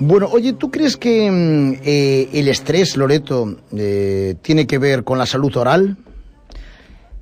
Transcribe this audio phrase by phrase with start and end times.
[0.00, 5.18] Bueno, oye, ¿tú crees que mm, eh, el estrés, Loreto, eh, tiene que ver con
[5.18, 5.96] la salud oral?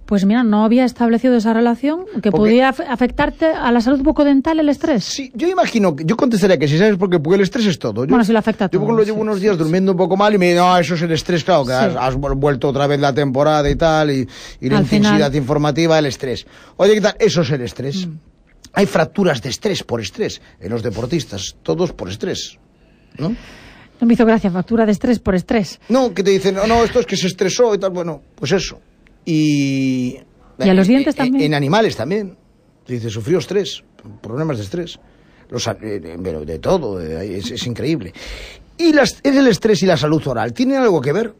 [0.06, 4.58] Pues mira, no había establecido esa relación que Porque- podía afectarte a la salud bucodental
[4.58, 5.04] el estrés.
[5.04, 6.96] Sí, yo imagino, yo contestaría que sí, ¿sabes?
[6.96, 8.04] Porque, porque el estrés es todo.
[8.04, 9.58] Yo, Bueno, sí lo afecta Yo, todo, ejemplo, sí, llevo unos días sí.
[9.62, 11.76] durmiendo un poco mal y me digo, no, eso es el estrés, claro, que Sí.
[11.78, 14.26] has, has vu- vuelto otra vez la temporada y tal, y,
[14.62, 16.46] y la Al intensidad final- informativa, el estrés.
[16.78, 17.16] Oye, ¿qué tal?
[17.18, 18.06] Eso es el estrés.
[18.06, 18.12] Mm.
[18.72, 22.58] Hay fracturas de estrés por estrés en los deportistas, todos por estrés.
[23.18, 23.34] ¿No?
[24.00, 25.80] No me hizo gracia, factura de estrés por estrés.
[25.88, 27.90] No, que te dicen, no, no, esto es que se estresó y tal.
[27.90, 28.80] Bueno, pues eso.
[29.24, 30.16] Y.
[30.60, 31.44] ¿Y a los dientes en- también?
[31.44, 32.36] En animales también.
[32.86, 33.82] Dice, sufrió estrés,
[34.22, 34.98] problemas de estrés.
[35.50, 38.12] Los, a- eh, eh, pero de todo, eh, es, es increíble.
[38.76, 40.52] ¿Y las, es el estrés y la salud oral?
[40.52, 41.34] ¿Tienen algo que ver?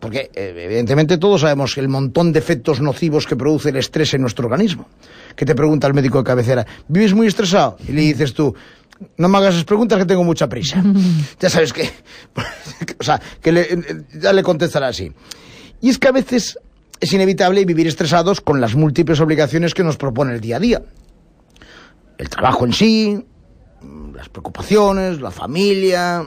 [0.00, 4.20] Porque, eh, evidentemente, todos sabemos el montón de efectos nocivos que produce el estrés en
[4.20, 4.88] nuestro organismo.
[5.34, 7.76] Que te pregunta el médico de cabecera, ¿vives muy estresado?
[7.88, 8.54] Y le dices tú,
[9.16, 10.82] no me hagas esas preguntas que tengo mucha prisa.
[11.40, 11.88] ya sabes que,
[13.00, 15.10] o sea, que le- ya le contestará así.
[15.80, 16.58] Y es que a veces
[17.00, 20.82] es inevitable vivir estresados con las múltiples obligaciones que nos propone el día a día.
[22.18, 23.26] El trabajo en sí,
[24.14, 26.24] las preocupaciones, la familia.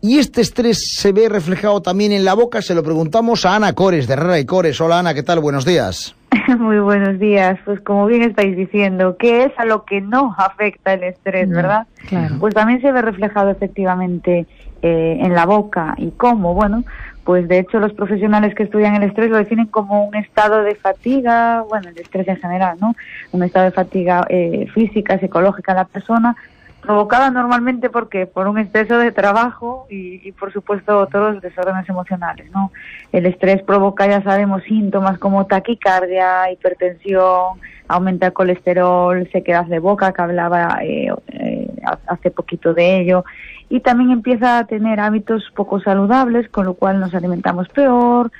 [0.00, 2.62] Y este estrés se ve reflejado también en la boca.
[2.62, 4.80] Se lo preguntamos a Ana Cores, de Herrera y Cores.
[4.80, 5.40] Hola Ana, ¿qué tal?
[5.40, 6.14] Buenos días.
[6.58, 7.58] Muy buenos días.
[7.64, 11.56] Pues como bien estáis diciendo, ¿qué es a lo que no afecta el estrés, No,
[11.56, 11.86] verdad?
[12.08, 12.36] claro.
[12.38, 14.46] Pues también se ve reflejado efectivamente
[14.82, 15.94] eh, en la boca.
[15.98, 16.54] ¿Y cómo?
[16.54, 16.84] Bueno,
[17.24, 20.76] pues de hecho los profesionales que estudian el estrés lo definen como un estado de
[20.76, 22.94] fatiga, bueno, el estrés en general, ¿no?
[23.32, 26.36] Un estado de fatiga eh, física, psicológica en la persona,
[26.80, 31.88] provocada normalmente porque por un exceso de trabajo y, y, por supuesto todos los desórdenes
[31.88, 32.72] emocionales, ¿no?
[33.12, 40.12] El estrés provoca, ya sabemos, síntomas como taquicardia, hipertensión, aumenta el colesterol, sequedad de boca,
[40.12, 41.68] que hablaba eh, eh,
[42.06, 43.24] hace poquito de ello,
[43.70, 48.30] y también empieza a tener hábitos poco saludables, con lo cual nos alimentamos peor,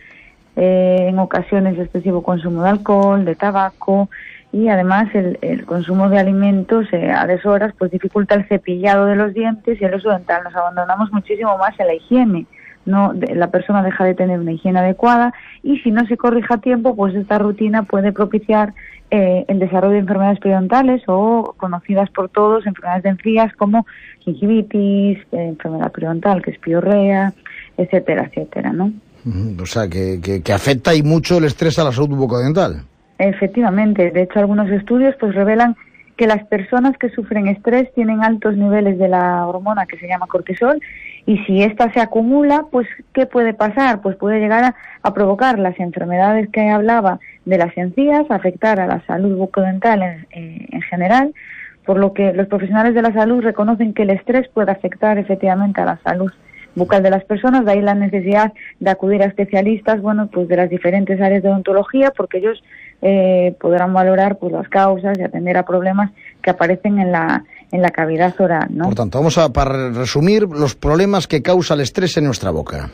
[0.56, 4.10] eh, en ocasiones excesivo consumo de alcohol, de tabaco,
[4.52, 9.16] y además el, el consumo de alimentos eh, a deshoras pues dificulta el cepillado de
[9.16, 10.42] los dientes y el uso dental.
[10.44, 12.46] Nos abandonamos muchísimo más en la higiene.
[12.86, 16.58] No, la persona deja de tener una higiene adecuada y si no se corrige a
[16.58, 18.72] tiempo, pues esta rutina puede propiciar
[19.10, 23.84] eh, el desarrollo de enfermedades periodontales o conocidas por todos, enfermedades de encías como
[24.20, 27.34] gingivitis, eh, enfermedad periodontal que es piorrea,
[27.76, 28.92] etcétera, etcétera, ¿no?
[29.60, 32.82] O sea, que, que- que afecta y mucho el estrés a la salud bucodental.
[33.18, 35.76] Efectivamente, de hecho algunos estudios pues revelan
[36.16, 40.26] que las personas que sufren estrés tienen altos niveles de la hormona que se llama
[40.26, 40.80] cortisol
[41.26, 44.00] y si esta se acumula, pues ¿qué puede pasar?
[44.00, 48.86] Pues puede llegar a, a provocar las enfermedades que hablaba de las encías, afectar a
[48.86, 51.34] la salud bucodental en, eh, en general,
[51.84, 55.80] por lo que los profesionales de la salud reconocen que el estrés puede afectar efectivamente
[55.80, 56.32] a la salud
[56.78, 60.56] bucal de las personas, de ahí la necesidad de acudir a especialistas, bueno, pues de
[60.56, 62.62] las diferentes áreas de odontología, porque ellos
[63.02, 66.10] eh, podrán valorar pues las causas y atender a problemas
[66.42, 68.84] que aparecen en la en la cavidad oral, ¿no?
[68.86, 72.90] Por tanto, vamos a para resumir los problemas que causa el estrés en nuestra boca.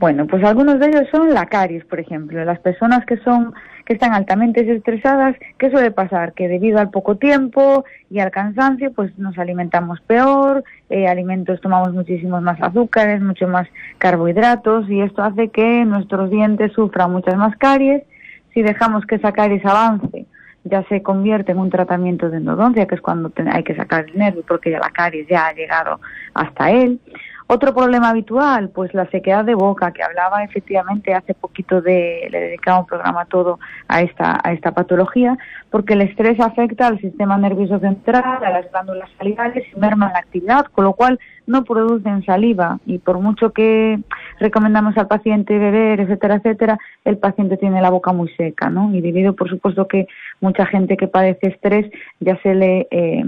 [0.00, 2.42] Bueno, pues algunos de ellos son la caries, por ejemplo.
[2.42, 3.52] Las personas que son
[3.84, 6.32] que están altamente estresadas, ¿qué suele pasar?
[6.32, 11.92] Que debido al poco tiempo y al cansancio, pues nos alimentamos peor, eh, alimentos tomamos
[11.92, 13.68] muchísimos más azúcares, mucho más
[13.98, 18.02] carbohidratos y esto hace que nuestros dientes sufran muchas más caries.
[18.54, 20.24] Si dejamos que esa caries avance,
[20.64, 24.16] ya se convierte en un tratamiento de endodoncia, que es cuando hay que sacar el
[24.16, 26.00] nervio porque ya la caries ya ha llegado
[26.32, 26.98] hasta él.
[27.52, 32.42] Otro problema habitual, pues la sequedad de boca, que hablaba efectivamente hace poquito de, le
[32.42, 35.36] dedicaba un programa todo a esta, a esta patología,
[35.68, 40.20] porque el estrés afecta al sistema nervioso central, a las glándulas salivales y merma la
[40.20, 41.18] actividad, con lo cual
[41.50, 43.98] no producen saliva y por mucho que
[44.38, 48.94] recomendamos al paciente beber, etcétera, etcétera, el paciente tiene la boca muy seca, ¿no?
[48.94, 50.06] Y debido, por supuesto, que
[50.40, 51.90] mucha gente que padece estrés
[52.20, 53.24] ya se le eh,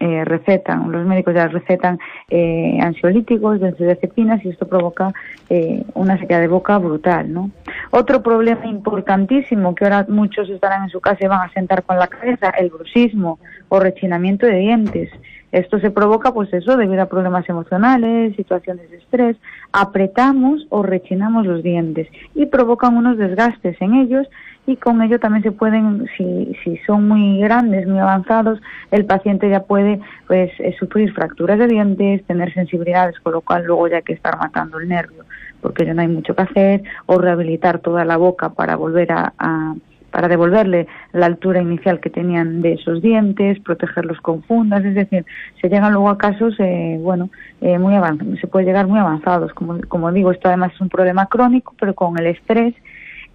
[0.00, 1.98] eh, recetan, los médicos ya recetan
[2.28, 5.12] eh, ansiolíticos, benzodiazepinas y esto provoca
[5.48, 7.50] eh, una sequedad de boca brutal, ¿no?
[7.90, 11.98] Otro problema importantísimo que ahora muchos estarán en su casa y van a sentar con
[11.98, 13.38] la cabeza, el bruxismo
[13.68, 15.10] o rechinamiento de dientes.
[15.52, 19.36] Esto se provoca, pues eso, debido a problemas emocionales, situaciones de estrés.
[19.72, 24.26] Apretamos o rechinamos los dientes y provocan unos desgastes en ellos
[24.66, 28.60] y con ello también se pueden, si, si son muy grandes, muy avanzados,
[28.90, 33.64] el paciente ya puede pues eh, sufrir fracturas de dientes, tener sensibilidades, con lo cual
[33.64, 35.24] luego ya hay que estar matando el nervio,
[35.60, 39.32] porque ya no hay mucho que hacer, o rehabilitar toda la boca para volver a,
[39.36, 39.74] a
[40.12, 45.24] para devolverle la altura inicial que tenían de esos dientes, protegerlos con fundas, es decir,
[45.60, 47.30] se llegan luego a casos, eh, bueno,
[47.60, 49.52] eh, muy avanzados, se puede llegar muy avanzados.
[49.54, 52.74] Como, como digo, esto además es un problema crónico, pero con el estrés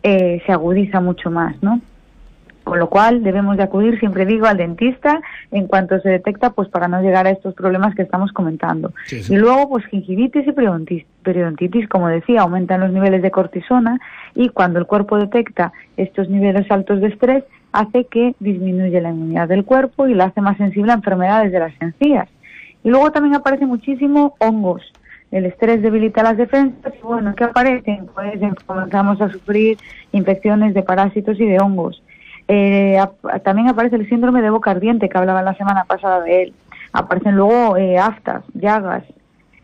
[0.04, 1.82] eh, se agudiza mucho más, ¿no?
[2.68, 5.22] Con lo cual debemos de acudir, siempre digo, al dentista
[5.52, 8.92] en cuanto se detecta, pues para no llegar a estos problemas que estamos comentando.
[9.06, 9.34] Sí, sí.
[9.34, 14.02] Y luego, pues gingivitis y periodontitis, como decía, aumentan los niveles de cortisona
[14.36, 19.48] y cuando el cuerpo detecta estos niveles altos de estrés, hace que disminuya la inmunidad
[19.48, 22.28] del cuerpo y la hace más sensible a enfermedades de las encías.
[22.84, 24.82] Y luego también aparece muchísimo hongos.
[25.32, 28.08] El estrés debilita las defensas y bueno, ¿qué aparecen?
[28.14, 29.78] Pues comenzamos a sufrir
[30.12, 32.04] infecciones de parásitos y de hongos.
[32.48, 32.98] Eh,
[33.44, 36.54] también aparece el síndrome de boca ardiente que hablaba la semana pasada de él.
[36.94, 39.04] Aparecen luego eh, aftas, llagas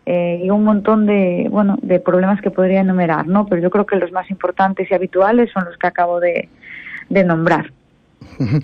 [0.06, 3.46] eh, y un montón de bueno de problemas que podría enumerar, ¿no?
[3.46, 6.50] Pero yo creo que los más importantes y habituales son los que acabo de,
[7.10, 7.72] de nombrar.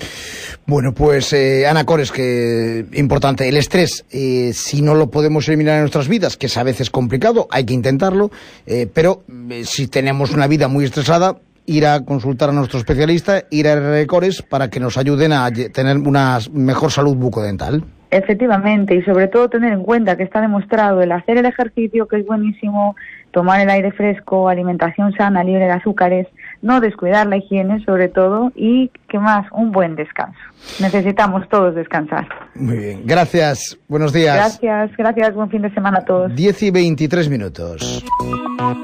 [0.65, 5.75] Bueno, pues eh, Ana Cores, que importante, el estrés, eh, si no lo podemos eliminar
[5.75, 8.29] en nuestras vidas, que es a veces complicado, hay que intentarlo,
[8.67, 11.37] eh, pero eh, si tenemos una vida muy estresada,
[11.69, 15.51] ir a consultar a nuestro especialista, ir a RR Cores para que nos ayuden a
[15.51, 17.83] tener una mejor salud bucodental.
[18.09, 22.17] Efectivamente, y sobre todo tener en cuenta que está demostrado el hacer el ejercicio, que
[22.17, 22.95] es buenísimo,
[23.31, 26.27] tomar el aire fresco, alimentación sana, libre de azúcares,
[26.61, 29.45] no descuidar la higiene sobre todo y, ¿qué más?
[29.51, 30.39] Un buen descanso.
[30.79, 32.27] Necesitamos todos descansar.
[32.55, 34.35] Muy bien, gracias, buenos días.
[34.35, 36.35] Gracias, gracias, buen fin de semana a todos.
[36.35, 38.03] 10 y 23 minutos.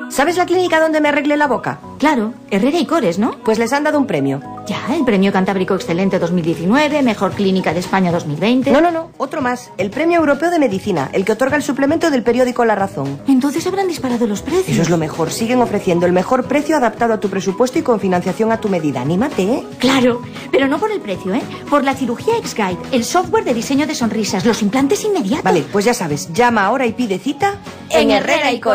[0.09, 1.79] ¿Sabes la clínica donde me arreglé la boca?
[1.99, 3.31] Claro, Herrera y Cores, ¿no?
[3.43, 4.39] Pues les han dado un premio.
[4.65, 8.71] Ya, el Premio Cantábrico Excelente 2019, Mejor Clínica de España 2020.
[8.71, 9.71] No, no, no, otro más.
[9.77, 13.19] El Premio Europeo de Medicina, el que otorga el suplemento del periódico La Razón.
[13.27, 14.69] Entonces habrán disparado los precios.
[14.69, 15.31] Eso es lo mejor.
[15.31, 19.01] Siguen ofreciendo el mejor precio adaptado a tu presupuesto y con financiación a tu medida.
[19.01, 19.63] Anímate, ¿eh?
[19.79, 20.21] Claro,
[20.51, 21.41] pero no por el precio, ¿eh?
[21.69, 25.43] Por la cirugía X-Guide, el software de diseño de sonrisas, los implantes inmediatos.
[25.43, 27.59] Vale, pues ya sabes, llama ahora y pide cita
[27.89, 28.73] En Herrera y Cores.